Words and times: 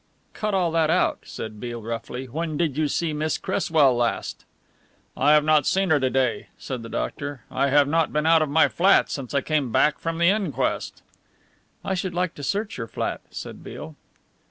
"Cut 0.33 0.55
all 0.55 0.71
that 0.71 0.89
out," 0.89 1.19
said 1.25 1.59
Beale 1.59 1.83
roughly. 1.83 2.25
"When 2.25 2.57
did 2.57 2.75
you 2.75 2.87
see 2.87 3.13
Miss 3.13 3.37
Cresswell 3.37 3.95
last?" 3.95 4.45
"I 5.15 5.33
have 5.33 5.43
not 5.43 5.67
seen 5.67 5.91
her 5.91 5.99
to 5.99 6.09
day," 6.09 6.47
said 6.57 6.81
the 6.81 6.89
doctor. 6.89 7.41
"I 7.51 7.67
have 7.69 7.87
not 7.87 8.11
been 8.11 8.25
out 8.25 8.41
of 8.41 8.49
my 8.49 8.67
flat 8.67 9.11
since 9.11 9.35
I 9.35 9.41
came 9.41 9.71
back 9.71 9.99
from 9.99 10.17
the 10.17 10.25
inquest." 10.29 11.03
"I 11.85 11.93
should 11.93 12.15
like 12.15 12.33
to 12.33 12.41
search 12.43 12.79
your 12.79 12.87
flat," 12.87 13.21
said 13.29 13.63
Beale. 13.63 13.95